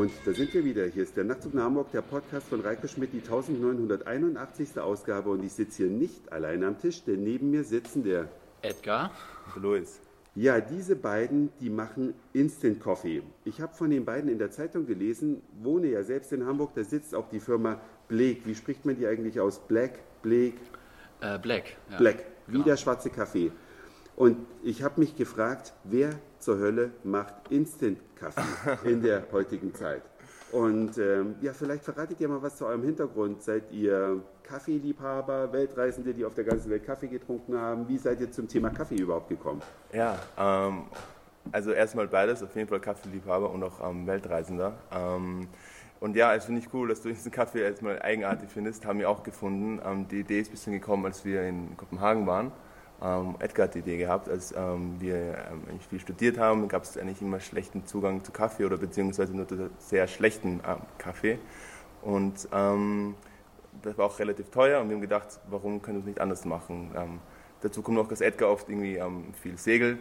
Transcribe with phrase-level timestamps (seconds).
[0.00, 0.86] Und da sind wir wieder.
[0.86, 4.80] Hier ist der Nachtzug nach Hamburg, der Podcast von Reiko Schmidt, die 1981.
[4.80, 5.28] Ausgabe.
[5.28, 8.26] Und ich sitze hier nicht allein am Tisch, denn neben mir sitzen der
[8.62, 9.10] Edgar
[9.54, 10.00] und Luis.
[10.34, 13.22] Ja, diese beiden, die machen Instant Coffee.
[13.44, 16.82] Ich habe von den beiden in der Zeitung gelesen, wohne ja selbst in Hamburg, da
[16.82, 18.40] sitzt auch die Firma Blake.
[18.46, 19.58] Wie spricht man die eigentlich aus?
[19.58, 20.56] Black, Blake?
[21.20, 21.76] Äh, Black.
[21.90, 21.98] Ja.
[21.98, 22.64] Black, wie genau.
[22.64, 23.52] der schwarze Kaffee.
[24.20, 26.10] Und ich habe mich gefragt, wer
[26.40, 30.02] zur Hölle macht Instant-Kaffee in der heutigen Zeit?
[30.52, 33.42] Und ähm, ja, vielleicht verratet ihr mal was zu eurem Hintergrund.
[33.42, 37.88] Seid ihr Kaffeeliebhaber, Weltreisende, die auf der ganzen Welt Kaffee getrunken haben?
[37.88, 39.62] Wie seid ihr zum Thema Kaffee überhaupt gekommen?
[39.90, 40.82] Ja, ähm,
[41.50, 44.74] also erstmal beides, auf jeden Fall Kaffeeliebhaber und auch ähm, Weltreisender.
[44.92, 45.48] Ähm,
[45.98, 49.08] und ja, es finde ich cool, dass du diesen Kaffee erstmal eigenartig findest, haben wir
[49.08, 49.80] auch gefunden.
[49.82, 52.52] Ähm, die Idee ist ein bisschen gekommen, als wir in Kopenhagen waren
[53.02, 56.98] ähm, Edgar hat die Idee gehabt, als ähm, wir ähm, viel studiert haben, gab es
[56.98, 61.38] eigentlich immer schlechten Zugang zu Kaffee oder beziehungsweise nur zu sehr schlechten ähm, Kaffee.
[62.02, 63.14] Und ähm,
[63.82, 66.44] das war auch relativ teuer und wir haben gedacht, warum können wir es nicht anders
[66.44, 66.90] machen?
[66.94, 67.20] Ähm,
[67.62, 69.00] dazu kommt noch, dass Edgar oft irgendwie
[69.40, 70.00] viel segelt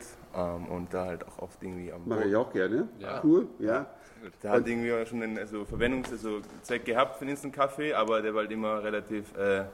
[0.70, 2.88] und da halt auch oft irgendwie am Mache ich auch gerne.
[3.00, 3.22] Ja.
[3.24, 3.86] Cool, ja.
[4.42, 8.34] Der hat irgendwie schon einen also Verwendungszweck also gehabt für den Instant Kaffee, aber der
[8.34, 9.66] war halt immer relativ, äh,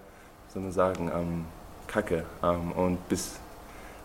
[0.48, 1.46] soll man sagen,
[1.88, 2.24] kacke.
[2.44, 3.40] Ähm, und bis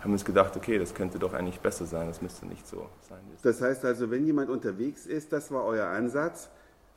[0.03, 3.19] haben uns gedacht, okay, das könnte doch eigentlich besser sein, das müsste nicht so sein.
[3.43, 6.49] Das heißt also, wenn jemand unterwegs ist, das war euer Ansatz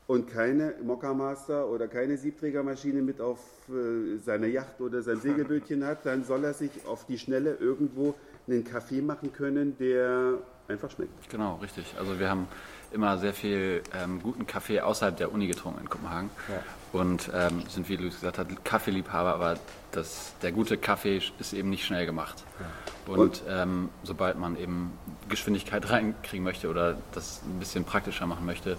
[0.08, 6.06] und keine Mokka-Master oder keine Siebträgermaschine mit auf äh, seiner Yacht oder sein Segelbötchen hat,
[6.06, 8.16] dann soll er sich auf die Schnelle irgendwo
[8.48, 10.34] einen Kaffee machen können, der
[10.68, 11.30] einfach schmeckt.
[11.30, 11.86] Genau, richtig.
[11.98, 12.48] Also wir haben
[12.92, 16.30] immer sehr viel ähm, guten Kaffee außerhalb der Uni getrunken in Kopenhagen.
[16.50, 17.00] Ja.
[17.00, 19.56] Und ähm, sind, wie Luis gesagt hat, Kaffeeliebhaber, aber
[19.92, 22.44] das, der gute Kaffee ist eben nicht schnell gemacht.
[22.60, 23.14] Ja.
[23.14, 24.92] Und, Und ähm, sobald man eben
[25.28, 28.78] Geschwindigkeit reinkriegen möchte oder das ein bisschen praktischer machen möchte,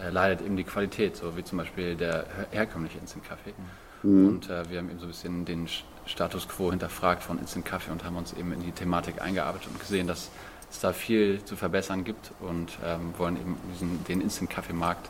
[0.00, 3.54] äh, leidet eben die Qualität, so wie zum Beispiel der herkömmliche Instant-Kaffee.
[4.02, 4.28] Mhm.
[4.28, 5.68] Und äh, wir haben eben so ein bisschen den
[6.06, 9.80] Status quo hinterfragt von Instant Kaffee und haben uns eben in die Thematik eingearbeitet und
[9.80, 10.30] gesehen, dass
[10.70, 15.08] es da viel zu verbessern gibt und ähm, wollen eben diesen, den Instant-Kaffeemarkt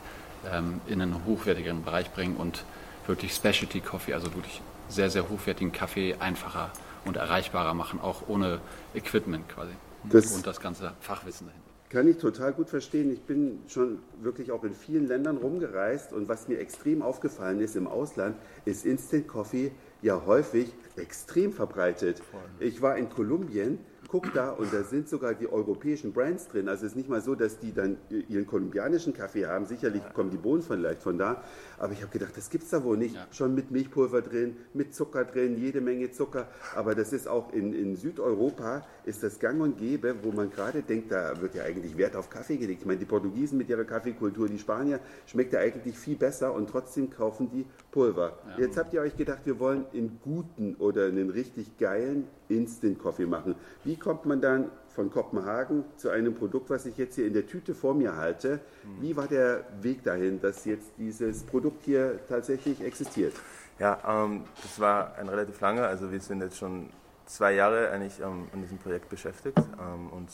[0.51, 2.63] ähm, in einen hochwertigeren Bereich bringen und
[3.07, 6.71] wirklich Specialty Coffee, also wirklich sehr, sehr hochwertigen Kaffee einfacher
[7.05, 8.59] und erreichbarer machen, auch ohne
[8.93, 9.71] Equipment quasi.
[10.03, 11.61] Das und das ganze Fachwissen dahin.
[11.93, 13.13] Kann ich total gut verstehen.
[13.13, 17.75] Ich bin schon wirklich auch in vielen Ländern rumgereist und was mir extrem aufgefallen ist
[17.75, 19.71] im Ausland, ist Instant Coffee
[20.01, 22.23] ja häufig extrem verbreitet.
[22.59, 23.77] Ich war in Kolumbien
[24.13, 26.69] guck da und da sind sogar die europäischen Brands drin.
[26.69, 27.97] Also es ist nicht mal so, dass die dann
[28.29, 29.65] ihren kolumbianischen Kaffee haben.
[29.65, 31.43] Sicherlich kommen die Bohnen vielleicht von da.
[31.79, 33.15] Aber ich habe gedacht, das gibt es da wohl nicht.
[33.15, 33.25] Ja.
[33.31, 36.47] Schon mit Milchpulver drin, mit Zucker drin, jede Menge Zucker.
[36.75, 40.83] Aber das ist auch in, in Südeuropa ist das gang und gäbe, wo man gerade
[40.83, 42.81] denkt, da wird ja eigentlich Wert auf Kaffee gelegt.
[42.81, 46.69] Ich meine, die Portugiesen mit ihrer Kaffeekultur, die Spanier, schmeckt ja eigentlich viel besser und
[46.69, 48.37] trotzdem kaufen die Pulver.
[48.47, 48.65] Ja.
[48.65, 53.25] Jetzt habt ihr euch gedacht, wir wollen einen guten oder einen richtig geilen Instant Coffee
[53.25, 53.55] machen.
[53.83, 57.47] Wie kommt man dann von Kopenhagen zu einem Produkt, was ich jetzt hier in der
[57.47, 58.59] Tüte vor mir halte?
[58.99, 63.33] Wie war der Weg dahin, dass jetzt dieses Produkt hier tatsächlich existiert?
[63.79, 66.89] Ja, ähm, das war ein relativ langer, also wir sind jetzt schon
[67.25, 70.29] zwei Jahre eigentlich ähm, an diesem Projekt beschäftigt ähm, und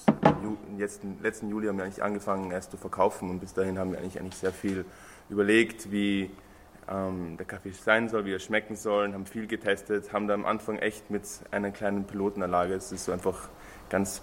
[0.77, 3.99] jetzt letzten Juli haben wir eigentlich angefangen erst zu verkaufen und bis dahin haben wir
[3.99, 4.85] eigentlich, eigentlich sehr viel
[5.29, 6.31] überlegt, wie
[6.89, 10.45] ähm, der Kaffee sein soll, wie er schmecken soll, haben viel getestet, haben da am
[10.45, 13.49] Anfang echt mit einer kleinen Pilotenanlage, es ist so einfach
[13.89, 14.21] ganz,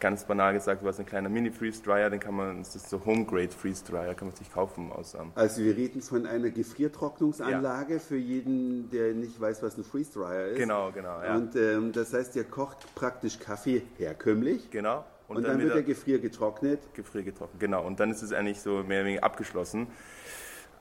[0.00, 4.28] ganz banal gesagt, was ein kleiner Mini-Freeze-Dryer, den kann man, das ist so Home-Grade-Freeze-Dryer, kann
[4.28, 5.14] man sich kaufen aus.
[5.14, 8.00] Ähm also wir reden von einer Gefriertrocknungsanlage ja.
[8.00, 10.58] für jeden, der nicht weiß, was ein Freeze-Dryer ist.
[10.58, 11.22] Genau, genau.
[11.22, 11.36] Ja.
[11.36, 14.70] Und ähm, das heißt, ihr kocht praktisch Kaffee herkömmlich.
[14.70, 15.04] Genau.
[15.28, 16.94] Und, und dann, dann wird er gefriergetrocknet.
[16.94, 17.86] Gefriergetrocknet, genau.
[17.86, 19.86] Und dann ist es eigentlich so mehr oder weniger abgeschlossen.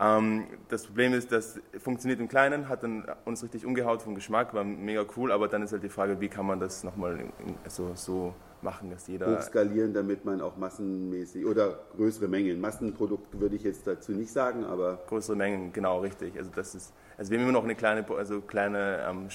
[0.02, 4.54] Ähm, das Problem ist, das funktioniert im Kleinen, hat dann uns richtig umgehaut vom Geschmack,
[4.54, 7.20] war mega cool, aber dann ist halt die Frage, wie kann man das nochmal
[7.68, 8.34] so, so
[8.64, 9.28] machen, dass jeder...
[9.28, 14.66] Hochskalieren, damit man auch massenmäßig, oder größere Mengen, Massenprodukt würde ich jetzt dazu nicht sagen,
[14.66, 15.00] aber...
[15.08, 16.36] Größere Mengen, genau, richtig.
[16.38, 19.28] Also das ist, also wir haben immer noch eine kleine, also kleine ähm,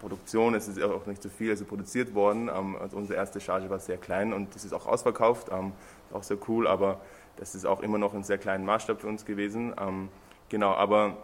[0.00, 3.68] Produktion, es ist auch nicht so viel also produziert worden, ähm, also unsere erste Charge
[3.68, 5.72] war sehr klein und das ist auch ausverkauft, ähm,
[6.12, 7.00] auch sehr cool, aber
[7.36, 9.74] das ist auch immer noch ein sehr kleiner Maßstab für uns gewesen.
[9.80, 10.08] Ähm,
[10.48, 11.16] genau, aber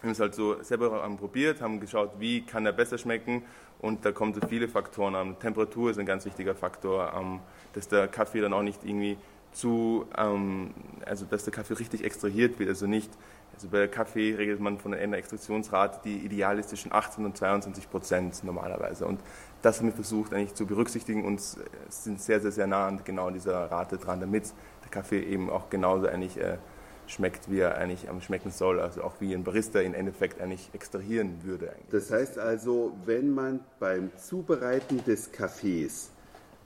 [0.00, 3.42] wir haben es halt so selber probiert, haben geschaut, wie kann er besser schmecken
[3.80, 5.38] und da kommen so viele Faktoren an.
[5.38, 7.40] Temperatur ist ein ganz wichtiger Faktor, ähm,
[7.72, 9.18] dass der Kaffee dann auch nicht irgendwie
[9.52, 10.74] zu, ähm,
[11.06, 13.10] also dass der Kaffee richtig extrahiert wird, also nicht,
[13.54, 17.88] also bei Kaffee regelt man von einer Extraktionsrate, die ideal ist zwischen 18 und 22
[17.88, 19.20] Prozent normalerweise und
[19.62, 23.30] das haben wir versucht eigentlich zu berücksichtigen und sind sehr, sehr, sehr nah an genau
[23.30, 24.52] dieser Rate dran, damit
[24.90, 26.58] Kaffee eben auch genauso eigentlich äh,
[27.06, 30.70] schmeckt, wie er eigentlich ähm, schmecken soll, also auch wie ein Barista im Endeffekt eigentlich
[30.72, 31.70] extrahieren würde.
[31.70, 31.90] Eigentlich.
[31.90, 36.10] Das heißt also, wenn man beim Zubereiten des Kaffees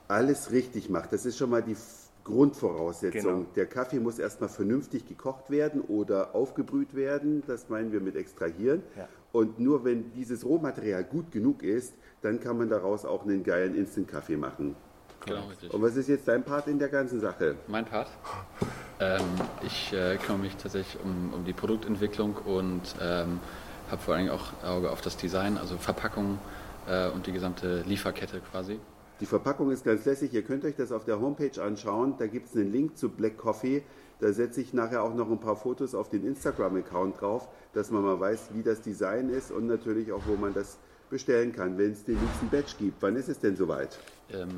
[0.06, 1.76] alles richtig macht, das ist schon mal die
[2.24, 3.22] Grundvoraussetzung.
[3.22, 3.46] Genau.
[3.56, 8.82] Der Kaffee muss erstmal vernünftig gekocht werden oder aufgebrüht werden, das meinen wir mit extrahieren.
[8.96, 9.08] Ja.
[9.32, 13.74] Und nur wenn dieses Rohmaterial gut genug ist, dann kann man daraus auch einen geilen
[13.74, 14.76] Instant-Kaffee machen.
[15.28, 15.72] Genau, richtig.
[15.72, 17.56] Und was ist jetzt dein Part in der ganzen Sache?
[17.66, 18.08] Mein Part?
[19.00, 19.22] ähm,
[19.62, 23.40] ich äh, kümmere mich tatsächlich um, um die Produktentwicklung und ähm,
[23.90, 26.38] habe vor allem auch Auge auf das Design, also Verpackung
[26.88, 28.78] äh, und die gesamte Lieferkette quasi.
[29.20, 30.32] Die Verpackung ist ganz lässig.
[30.32, 32.14] Ihr könnt euch das auf der Homepage anschauen.
[32.18, 33.82] Da gibt es einen Link zu Black Coffee.
[34.20, 38.02] Da setze ich nachher auch noch ein paar Fotos auf den Instagram-Account drauf, dass man
[38.02, 40.78] mal weiß, wie das Design ist und natürlich auch, wo man das
[41.10, 43.02] bestellen kann, wenn es den nächsten Batch gibt.
[43.02, 43.98] Wann ist es denn soweit?
[44.32, 44.48] Ähm,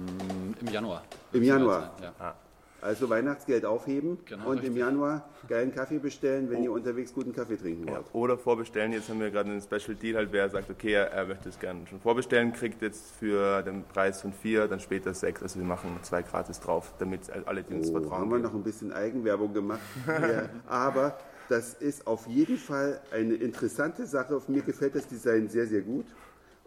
[0.60, 1.02] Im Januar.
[1.32, 1.96] Im Januar?
[2.02, 2.12] Ja.
[2.18, 2.34] Ah.
[2.82, 4.70] Also Weihnachtsgeld aufheben genau, und richtig.
[4.70, 6.64] im Januar geilen Kaffee bestellen, wenn oh.
[6.64, 8.06] ihr unterwegs guten Kaffee trinken wollt.
[8.06, 8.92] Ja, oder vorbestellen.
[8.92, 11.86] Jetzt haben wir gerade einen Special Deal, halt, wer sagt, okay, er, möchte es gerne
[11.86, 15.42] schon vorbestellen, kriegt jetzt für den Preis von vier, dann später sechs.
[15.42, 18.20] Also wir machen zwei gratis drauf, damit alle, die uns oh, vertrauen.
[18.22, 19.80] Haben wir noch ein bisschen Eigenwerbung gemacht.
[20.06, 21.18] ja, aber
[21.50, 24.40] das ist auf jeden Fall eine interessante Sache.
[24.48, 26.06] Mir gefällt das Design sehr, sehr gut.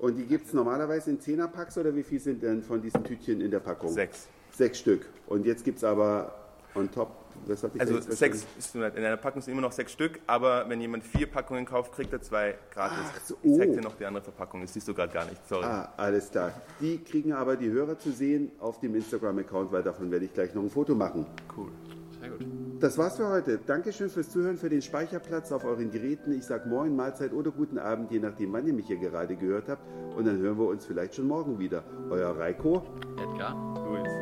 [0.03, 3.05] Und die gibt es normalerweise in 10er Packs oder wie viel sind denn von diesen
[3.05, 3.87] Tütchen in der Packung?
[3.89, 4.27] Sechs.
[4.51, 5.07] Sechs Stück.
[5.27, 6.35] Und jetzt gibt es aber
[6.75, 7.15] on top,
[7.45, 10.81] was habe ich Also sechs, in einer Packung sind immer noch sechs Stück, aber wenn
[10.81, 12.97] jemand vier Packungen kauft, kriegt er zwei gratis.
[13.15, 13.47] Ach so, oh.
[13.49, 15.63] Ich zeig dir noch die andere Verpackung, das siehst du gerade gar nicht, sorry.
[15.63, 16.51] Ah, alles klar.
[16.81, 20.53] Die kriegen aber die Hörer zu sehen auf dem Instagram-Account, weil davon werde ich gleich
[20.53, 21.25] noch ein Foto machen.
[21.55, 21.71] Cool.
[22.19, 22.45] Sehr gut.
[22.83, 23.59] Das war's für heute.
[23.65, 26.33] Dankeschön fürs Zuhören, für den Speicherplatz auf euren Geräten.
[26.33, 29.69] Ich sage Moin, Mahlzeit oder guten Abend, je nachdem, wann ihr mich hier gerade gehört
[29.69, 29.81] habt.
[30.17, 31.81] Und dann hören wir uns vielleicht schon morgen wieder.
[32.09, 32.83] Euer Reiko.
[33.17, 33.55] Edgar.
[33.87, 34.12] Luis.